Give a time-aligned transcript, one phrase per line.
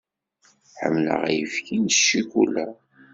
[0.79, 2.67] Ḥemmleɣ ayefki s ccukula.